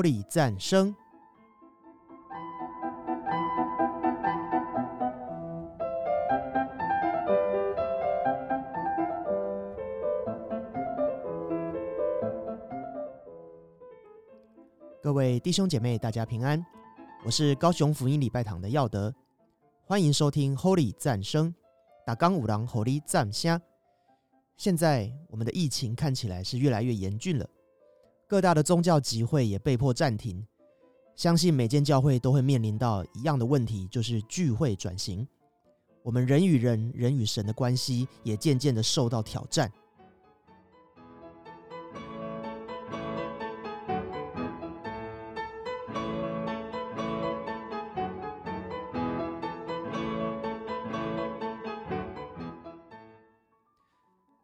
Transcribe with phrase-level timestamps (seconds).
[0.00, 0.96] Holy 赞声。
[15.02, 16.64] 各位弟兄姐妹，大家平安，
[17.26, 19.14] 我是高雄福音礼拜堂的耀德，
[19.84, 21.54] 欢迎收听 Holy 赞声，
[22.06, 23.60] 打刚五郎 Holy 赞虾。
[24.56, 27.46] 现在我们的疫情看起来是越来越严峻了，
[28.30, 30.46] 各大的宗教集会也被迫暂停。
[31.16, 35.26] 相信每间教会都会面临到一样的问题，就是聚会转型。
[36.04, 39.68] 我们人与人、人与神的关系也渐渐的受到挑战。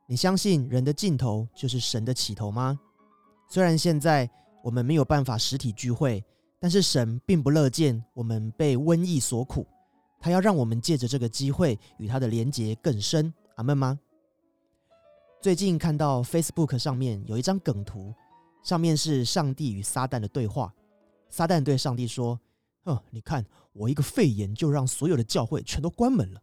[0.08, 2.80] 你相信人的尽头就是神的起头吗？
[3.48, 4.28] 虽然现在
[4.62, 6.24] 我们没有办法实体聚会，
[6.58, 9.66] 但是神并不乐见我们被瘟疫所苦，
[10.18, 13.32] 他要让我们借着这个机会与他的连结更深。
[13.54, 13.98] 阿门吗？
[15.40, 18.12] 最近看到 Facebook 上面有一张梗图，
[18.64, 20.74] 上面是上帝与撒旦的对话。
[21.28, 22.38] 撒旦对上帝说
[22.84, 26.42] ：“哦，你看我一个肺炎就让所有的教会全都关门了。”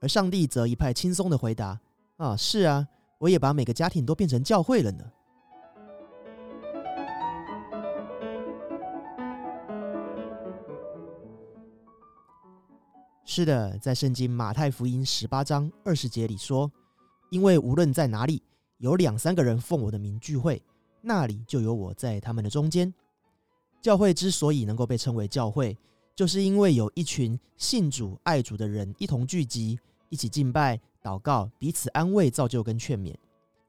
[0.00, 1.78] 而上帝则一派轻松的回答。
[2.16, 2.86] 啊，是啊，
[3.18, 5.04] 我也把每个家庭都变成教会了呢。
[13.36, 16.72] 是的，在圣经马太福音十八章二十节里说
[17.28, 18.42] ：“因为无论在哪里
[18.78, 20.62] 有两三个人奉我的名聚会，
[21.02, 22.90] 那里就有我在他们的中间。”
[23.82, 25.76] 教会之所以能够被称为教会，
[26.14, 29.78] 就是因为有一群信主爱主的人一同聚集，
[30.08, 30.80] 一起敬拜。
[31.02, 33.14] 祷告，彼此安慰、造就跟劝勉，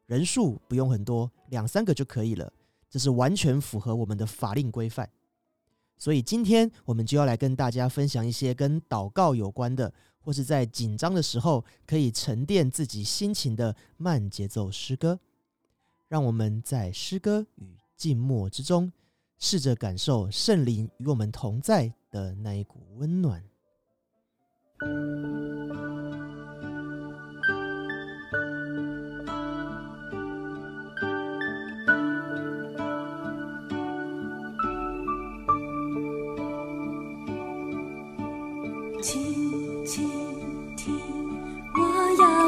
[0.06, 2.50] 人数不用很多，两三个就可以了。
[2.90, 5.10] 这是完全符合我们的法令规范。
[5.98, 15.20] 所以今天我们就要来跟大家分享一些跟祷告有关的，或是在紧张的时候可以沉淀自己心情的慢节奏诗歌。
[16.08, 18.92] 让我们在诗歌与静默之中，
[19.40, 23.44] 试着感受圣灵与我们同在的那一股温暖。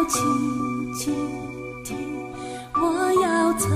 [0.09, 1.13] 静静
[1.83, 1.95] 听，
[2.73, 3.69] 我要唱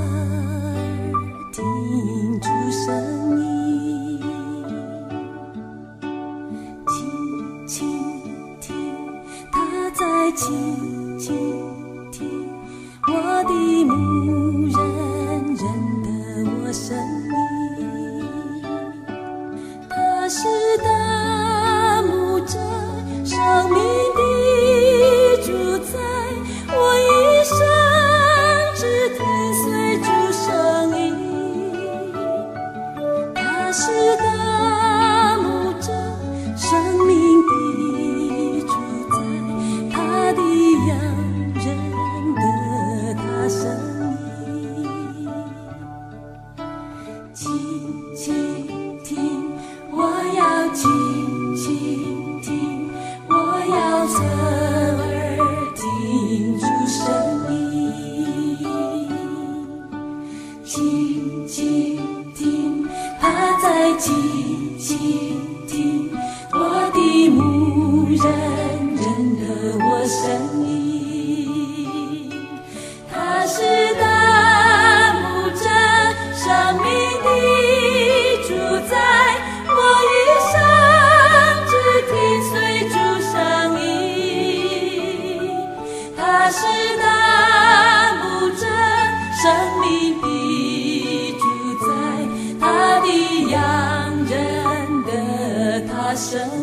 [96.33, 96.62] sun.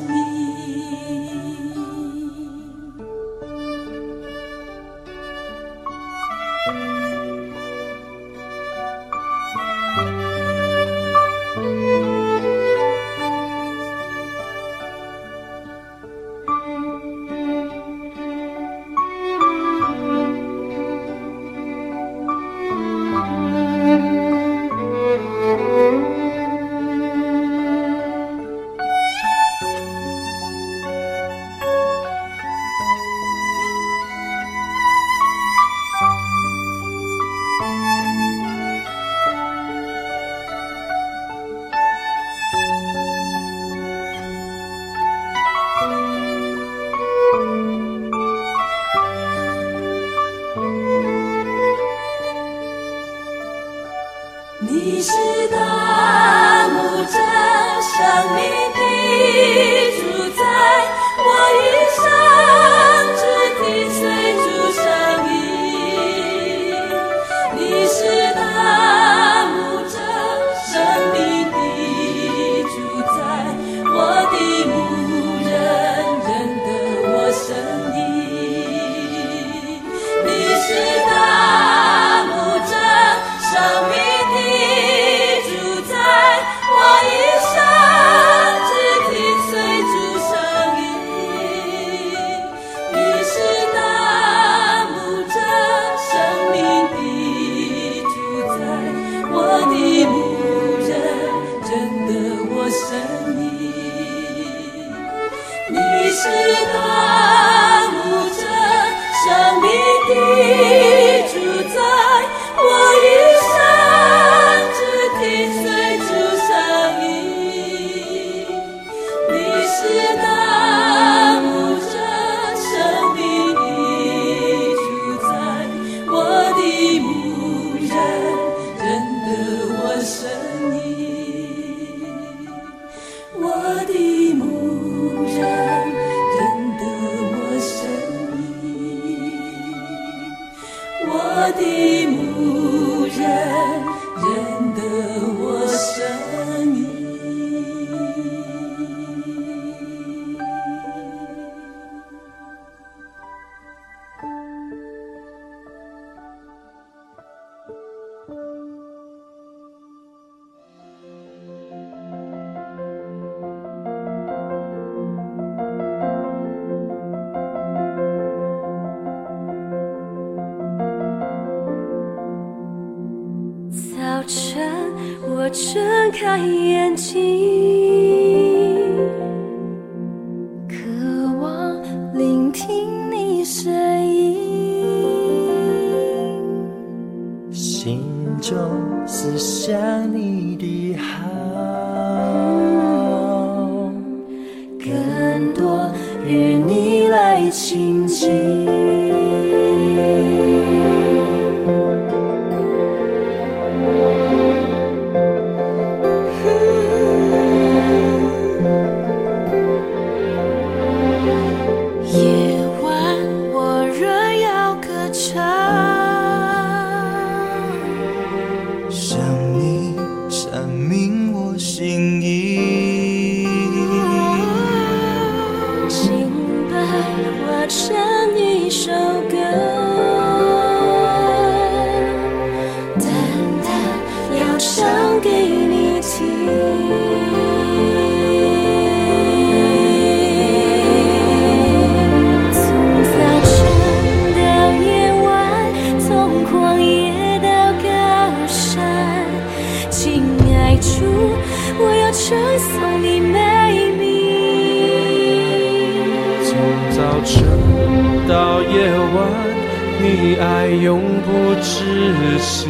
[260.76, 262.68] 永不止息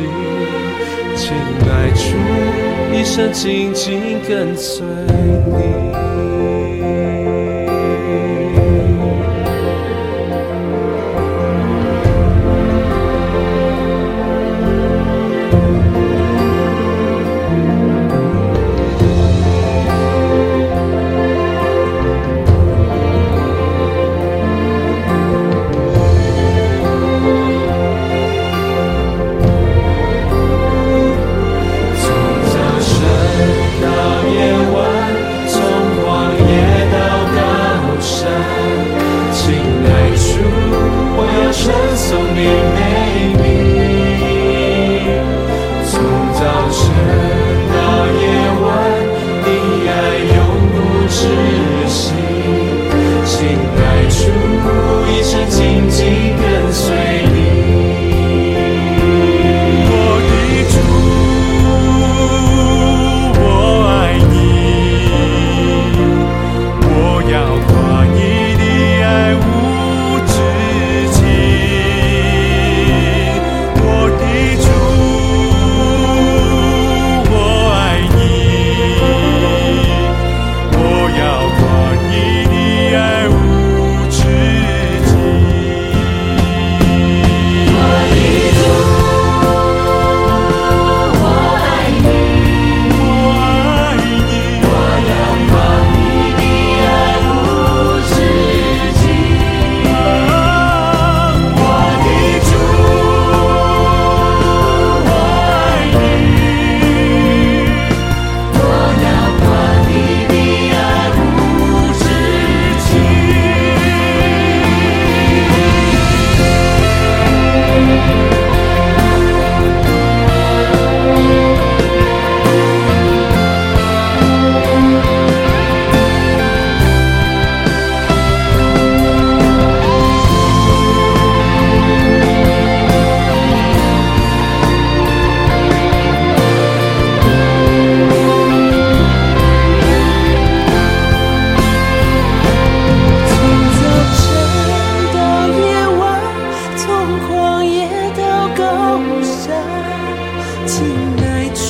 [1.17, 1.35] 请
[1.67, 2.17] 迈出
[2.93, 5.90] 一生紧紧跟随你。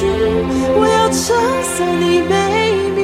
[0.06, 1.20] 我要唱
[1.62, 2.32] 死你美
[2.96, 2.98] 丽。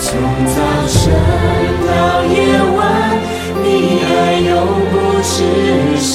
[0.00, 0.08] 从
[0.46, 0.56] 早
[0.88, 0.94] 晨
[1.86, 1.90] 到
[2.26, 2.36] 夜
[2.76, 2.80] 晚，
[3.62, 3.66] 你
[4.04, 4.50] 爱永
[4.92, 5.34] 不止
[5.98, 6.10] 息。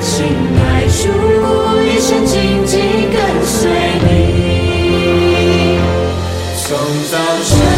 [0.00, 0.14] 心
[0.56, 1.00] 爱主，
[1.82, 2.72] 一生紧紧
[3.12, 3.58] 跟随
[4.04, 4.06] 你。
[6.56, 6.66] 从
[7.10, 7.77] 早晨。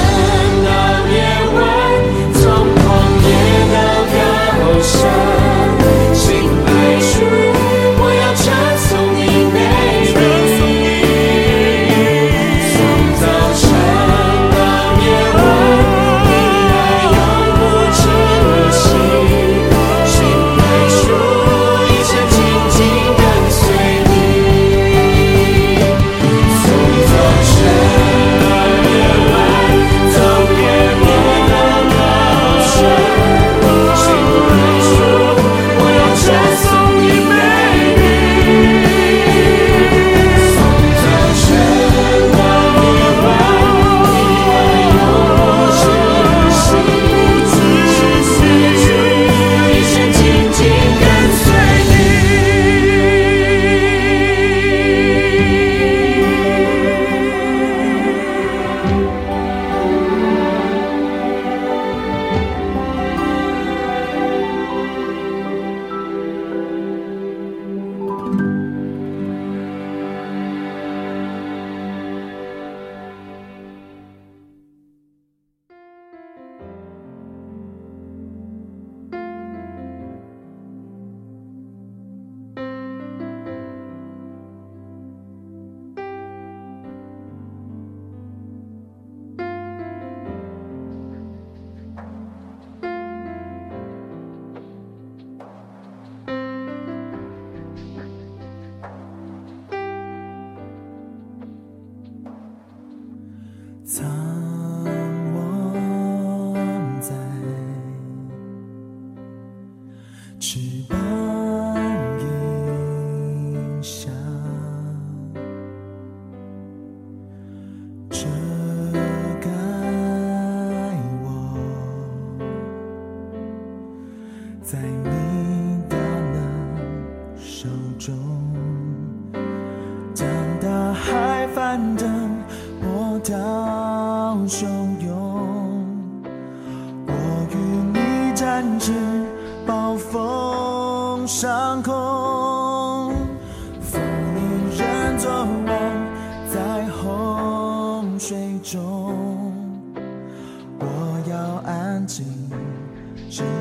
[152.10, 153.59] 安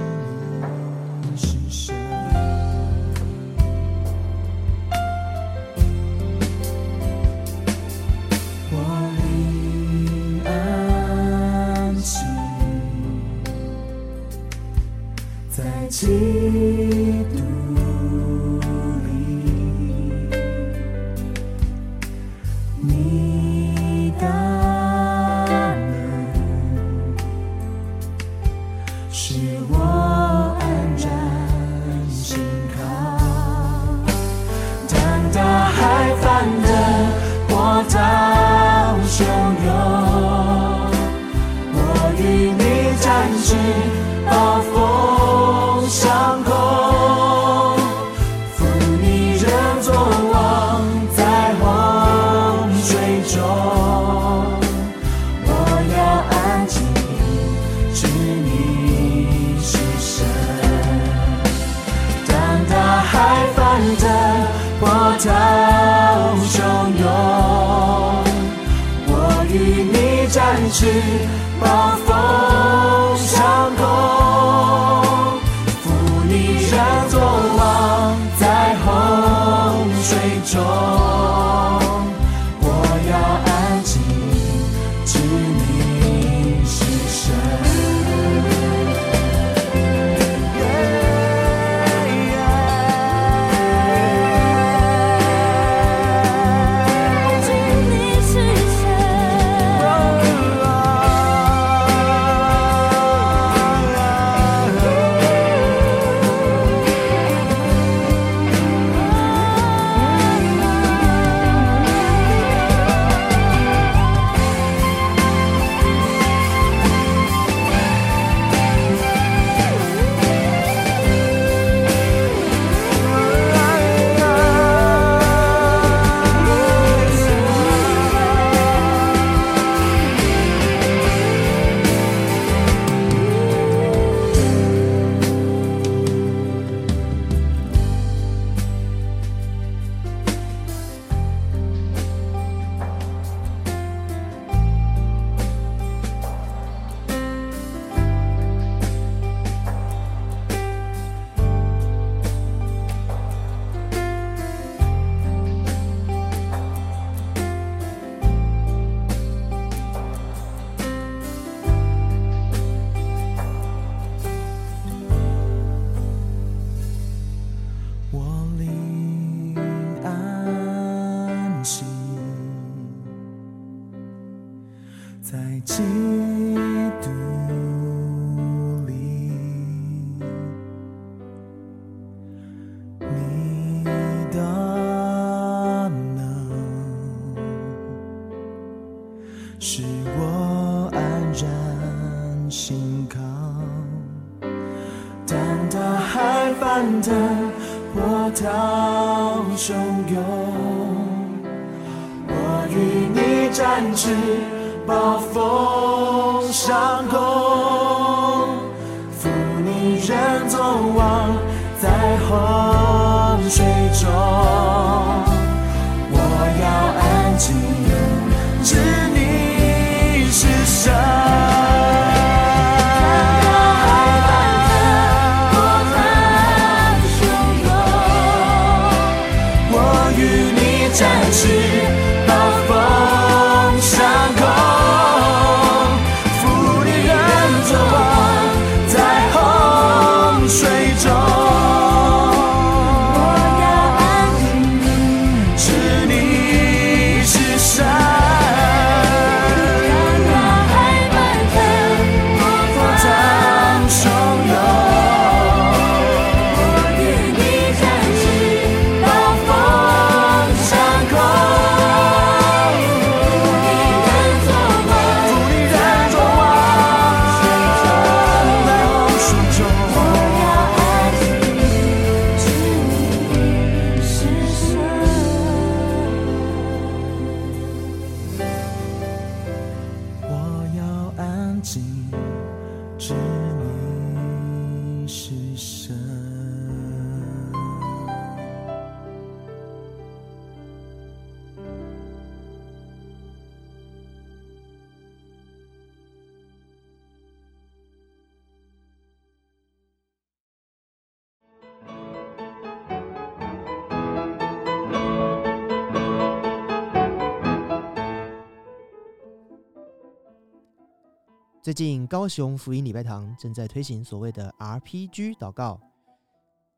[311.70, 315.80] 最近高雄福音礼拜堂正在推行所谓的 RPG 祷告，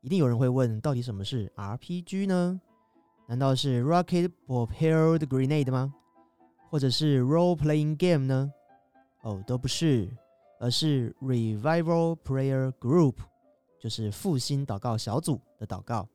[0.02, 2.60] 一定有人会问，到底什么是 RPG 呢？
[3.26, 5.94] 难道是 Rocket Propelled Grenade 吗？
[6.68, 8.52] 或者是 Role Playing Game 呢？
[9.22, 10.14] 哦，都不是，
[10.60, 13.14] 而是 Revival Prayer Group，
[13.80, 16.06] 就是复兴祷告小组的祷告。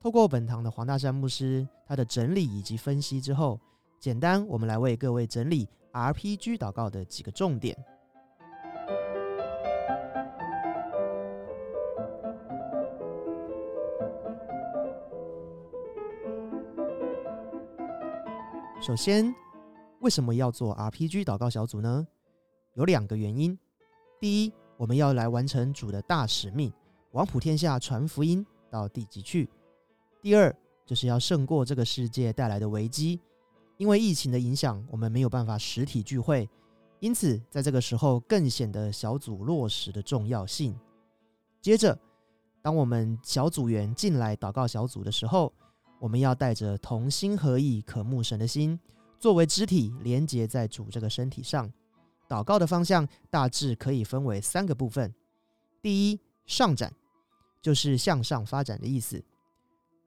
[0.00, 3.60] 透过本堂的黄大山牧师他的整理以及分析之后，
[3.98, 7.76] 简单我们来为各位整理 RPG 祷告的几个重点。
[18.82, 19.34] 首先，
[20.00, 22.06] 为什么要做 RPG 祷告小组呢？
[22.74, 23.58] 有两个原因。
[24.20, 26.70] 第一，我们要来完成主的大使命，
[27.12, 29.48] 往普天下传福音到地极去。
[30.20, 30.54] 第二，
[30.84, 33.18] 就是要胜过这个世界带来的危机。
[33.76, 36.48] 因为疫情的影响，我们没有办法实体聚会，
[37.00, 40.78] 因此在这个时候更显得小组落实的重要性。
[41.60, 41.98] 接着，
[42.62, 45.52] 当我们小组员进来祷告小组的时候，
[45.98, 48.78] 我们要带着同心合意、渴慕神的心，
[49.18, 51.70] 作为肢体连接在主这个身体上。
[52.28, 55.12] 祷告的方向大致可以分为三个部分：
[55.82, 56.92] 第一，上展，
[57.60, 59.22] 就是向上发展的意思，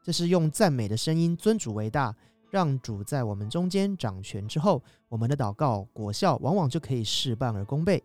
[0.03, 2.15] 这是用赞美的声音尊主为大。
[2.50, 8.04] 让主在我们中间掌权之后，我们的祷告果效往往就可以事半而功倍。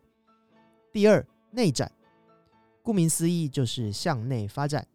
[0.93, 1.91] 第二，内展，
[2.83, 4.87] 顾名思义就是向内发展。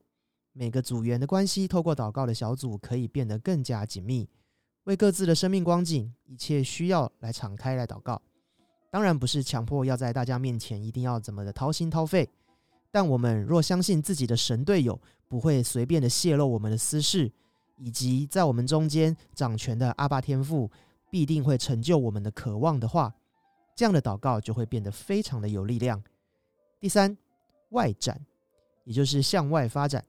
[0.54, 4.28] 每个组员的关系透过祷告的小组可以变得更加紧密，
[4.86, 8.22] 为各自的生命光景、一切需要来敞开来祷告。
[8.90, 12.28] 当然不是强迫要在大家面前一定要怎么的掏心掏肺，
[12.90, 17.32] 但我们若相信自己的神队友不会随便的泄露我们的私事。
[17.78, 20.70] 以及在我们中间掌权的阿爸天父
[21.10, 23.14] 必定会成就我们的渴望的话，
[23.76, 26.04] 这样的祷告就会变得非常的有力量。
[26.80, 27.18] 第三，
[27.70, 28.20] 外展，
[28.84, 30.04] 也就是向外发展。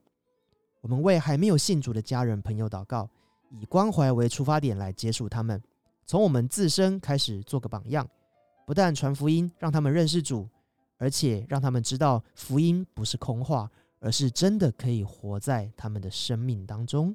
[0.80, 3.08] 我们为还没有信主的家人朋友祷告，
[3.50, 5.62] 以关怀为出发点来接触他们，
[6.06, 8.08] 从我们自身开始做个榜样，
[8.66, 10.48] 不但传福音让他们认识主，
[10.96, 17.14] 而且让他们知道福音不是空话，而是真的可以活在他们的生命当中。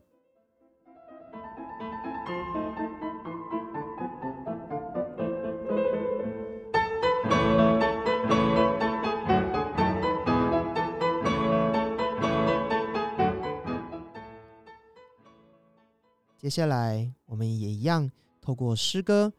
[16.44, 19.32] 接下来，我们也一样透过诗歌，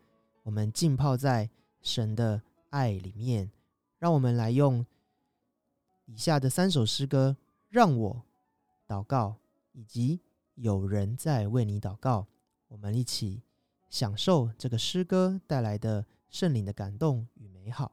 [0.42, 1.50] 我们浸泡在
[1.82, 2.40] 神的
[2.70, 3.50] 爱里面。
[3.98, 4.86] 让我们来用
[6.06, 7.36] 以下的三首诗歌，
[7.68, 8.22] 让我
[8.88, 9.36] 祷告，
[9.72, 10.18] 以及
[10.54, 12.26] 有人在为你祷告。
[12.68, 13.42] 我们一起
[13.90, 17.92] 享受这个诗歌带来的圣灵的感动与美好。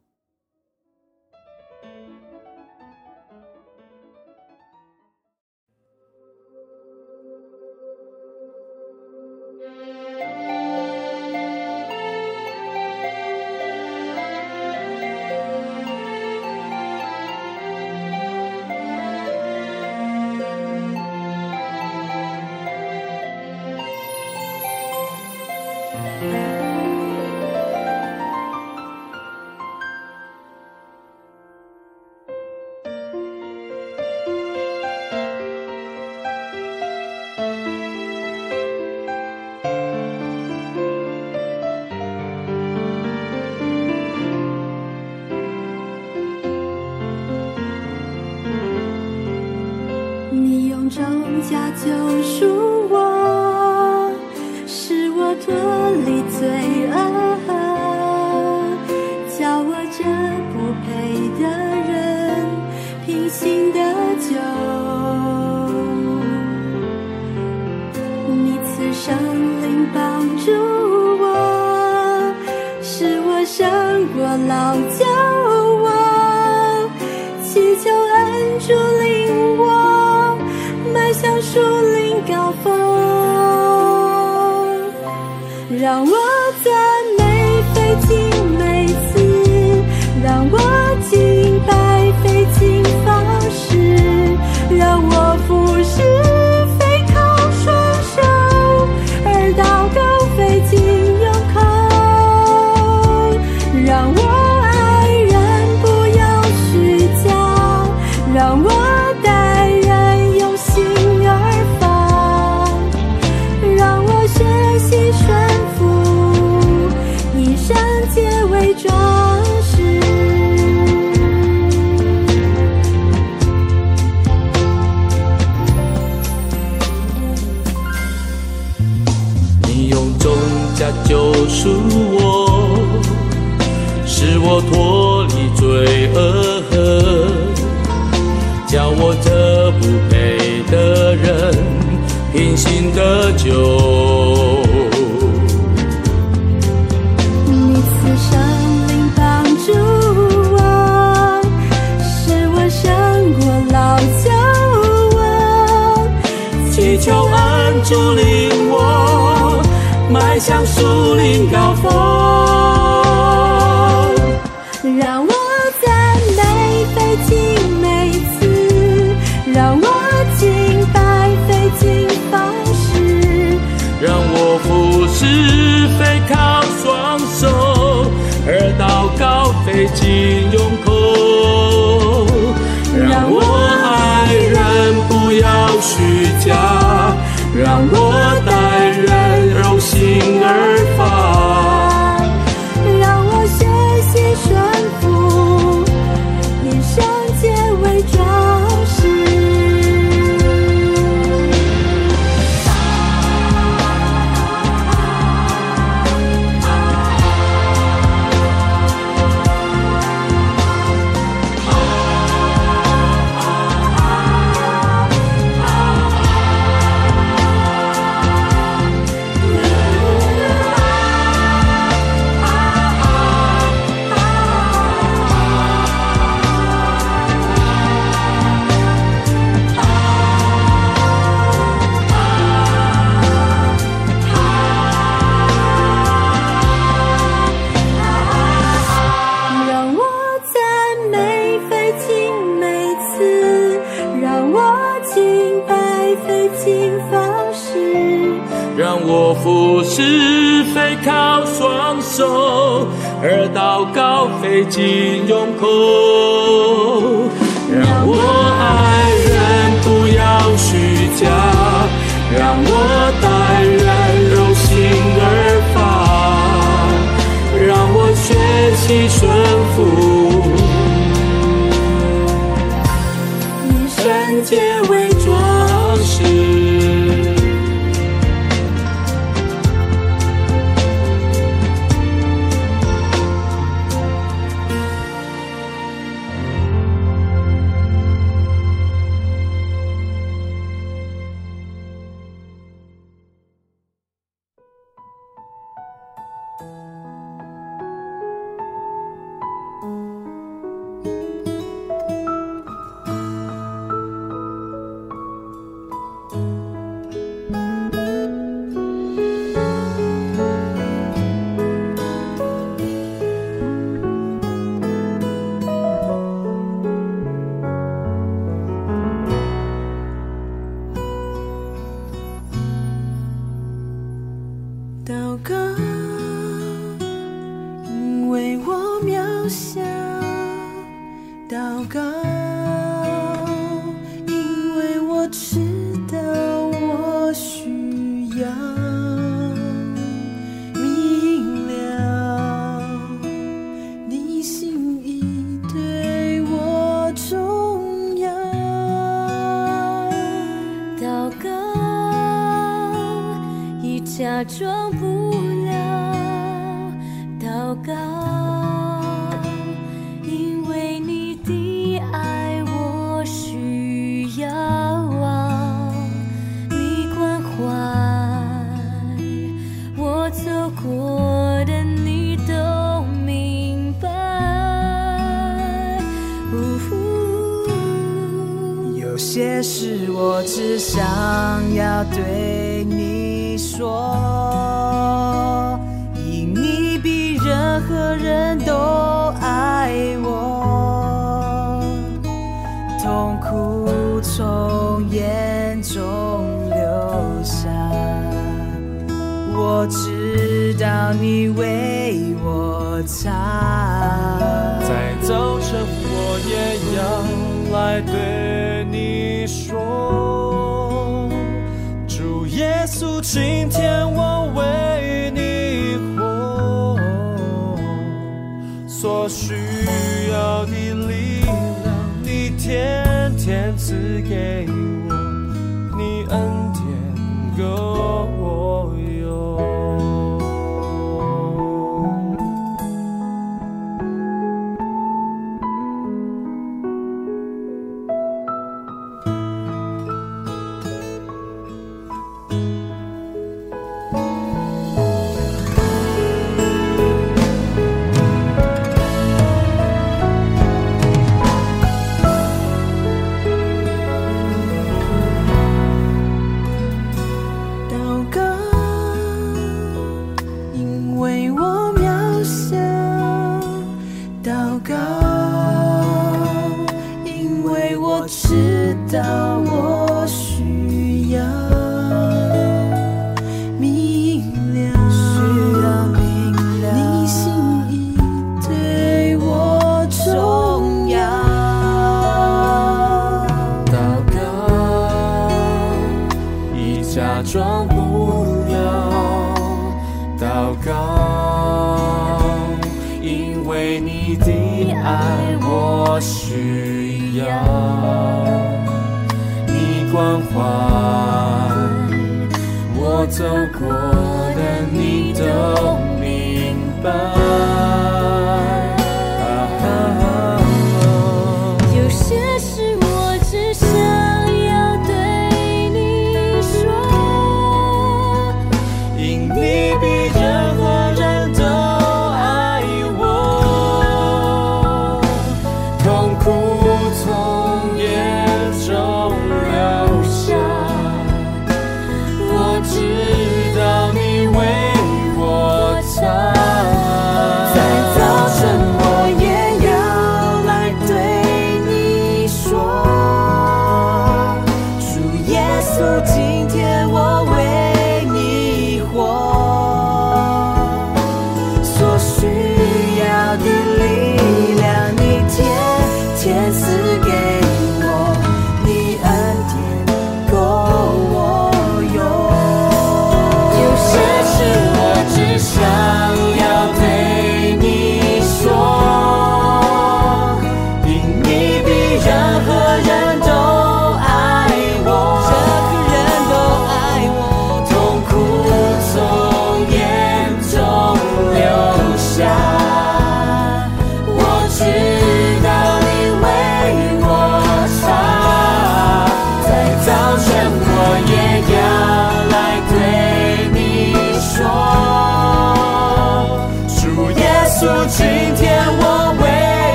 [274.44, 274.81] 圣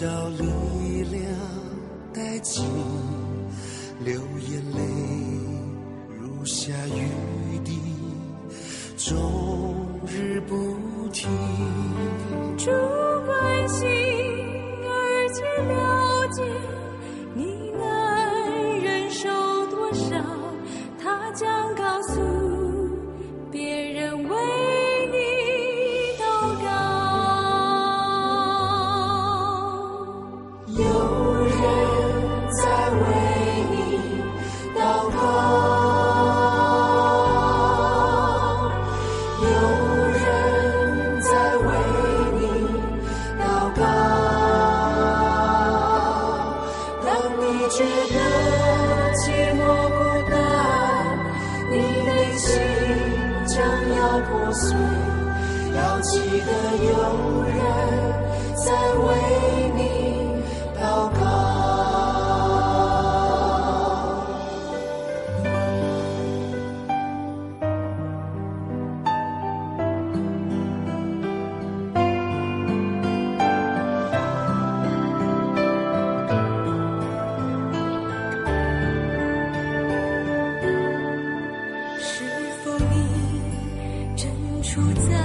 [0.00, 1.22] 直到力量
[2.14, 2.64] 殆尽
[4.02, 4.80] 流眼泪
[6.18, 7.78] 如下雨滴
[84.80, 85.19] 不在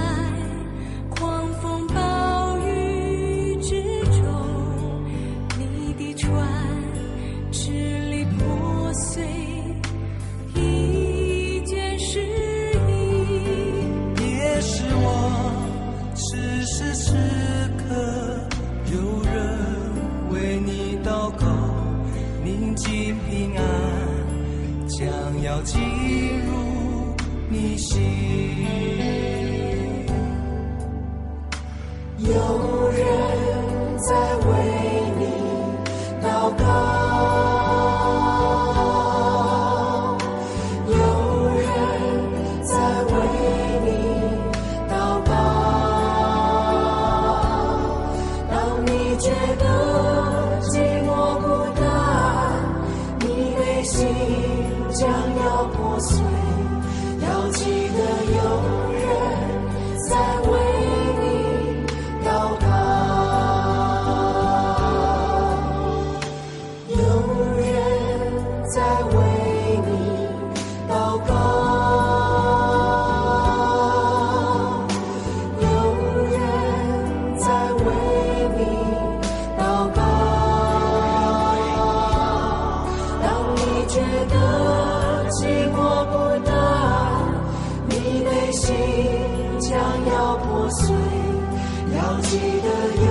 [90.68, 92.68] 要记得
[93.06, 93.10] 有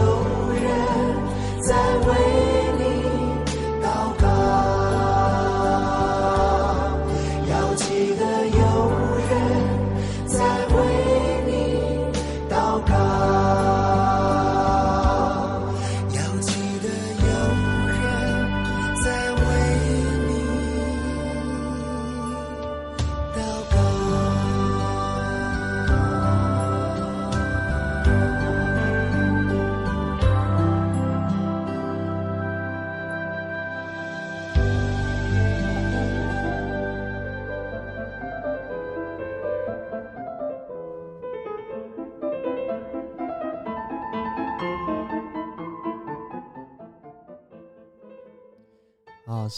[0.52, 0.64] 人
[1.62, 1.76] 在
[2.06, 2.35] 为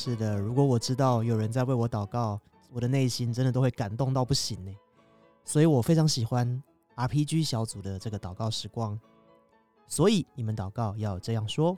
[0.08, 2.40] 是的，如果我知道有人在为我祷告，
[2.72, 4.74] 我的内心真的都会感动到不行呢。
[5.44, 6.64] 所以我非常喜欢
[6.96, 8.98] RPG 小组的这个祷告时光。
[9.86, 11.78] 所以你们祷告要这样说：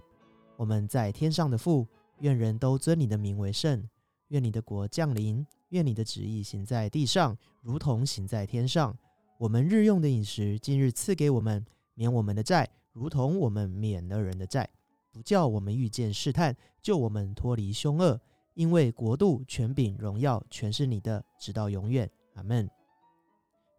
[0.57, 1.87] 我们在天上的父，
[2.19, 3.89] 愿人都尊你的名为圣，
[4.27, 8.95] 愿你的国降临，愿你的旨意行在地上，如同行在天上。
[9.39, 11.65] 我们日用的饮食，今日赐给我们，
[11.95, 14.69] 免我们的债，如同我们免了人的债。
[15.11, 18.19] 不叫我们遇见试探，救我们脱离凶恶。
[18.55, 22.09] 因为国度、权柄、荣耀，全是你的，直到永远。
[22.33, 22.69] 阿门。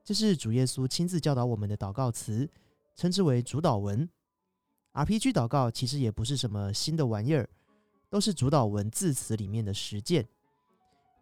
[0.03, 2.49] 这是主耶稣亲自教导我们的祷告词，
[2.97, 4.09] 称之为主导文。
[4.93, 7.49] RPG 祷告其实也不是什么新的玩意儿，
[8.09, 10.27] 都是主导文字词里面的实践。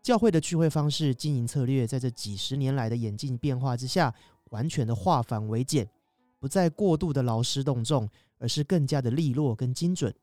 [0.03, 4.15] 教会的聚会方式、经营策略，在这几十年来的演进变化之下，
[4.51, 5.91] 完全的化繁为简，
[6.39, 8.09] 不再过度的劳师动众，
[8.39, 10.15] 而是更加的利落跟精准。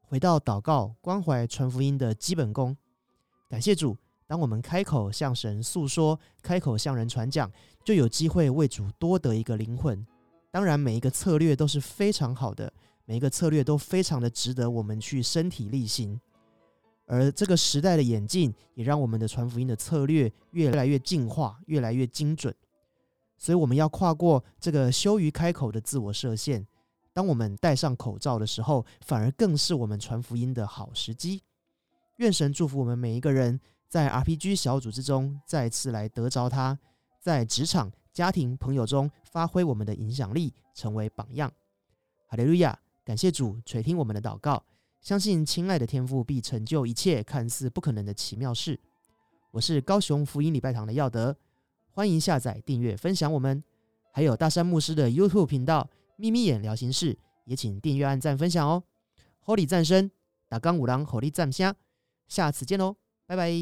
[0.00, 2.76] 回到祷告、关怀、传福音的基本功。
[3.48, 3.96] 感谢主，
[4.26, 7.50] 当我们开口向神诉说，开口向人传讲，
[7.84, 10.06] 就有机会为主多得一个灵魂。
[10.50, 12.70] 当然，每一个策略都是非常好的，
[13.06, 16.20] 每一个策略都非常的值得我们去身体力行。
[17.06, 22.54] 而这个时代的演进，也让我们的传福音的策略越来越进化，越来越精准。
[23.38, 26.66] 所以，我们要跨过这个羞于开口的自我设限。
[27.14, 31.42] 当我们戴上口罩的时候，反而更是我们传福音的好时机。
[32.16, 36.78] 愿神祝福我们每一个人，在 RPG 小组之中再次来得着他，
[37.20, 41.52] 在职场、家庭、朋友中发挥我们的影响力，成为榜样。
[42.28, 42.78] 哈利路亚！
[43.04, 44.62] 感谢主垂听我们的祷告，
[45.00, 48.78] 相信亲爱的天父必成就一切看似不可能的奇妙事。
[49.50, 51.36] 我是高雄福音礼拜堂的耀德，
[51.90, 53.62] 欢迎下载、订阅、分享我们，
[54.12, 55.90] 还有大山牧师的 YouTube 频道。
[56.22, 58.84] 秘密眼聊心事，也请订阅、按赞、分享哦。
[59.44, 60.08] Holy 战声，
[60.48, 61.74] 打钢五郎 Holy 战虾，
[62.28, 62.94] 下次见喽，
[63.26, 63.52] 拜拜。